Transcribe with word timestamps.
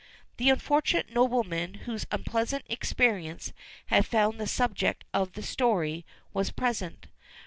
The 0.37 0.49
unfortunate 0.49 1.11
nobleman 1.13 1.75
whose 1.85 2.07
unpleasant 2.09 2.63
experience 2.67 3.53
had 3.85 4.03
founded 4.07 4.41
the 4.41 4.47
subject 4.47 5.03
of 5.13 5.33
this 5.33 5.47
story 5.47 6.07
was 6.33 6.49
present. 6.49 7.05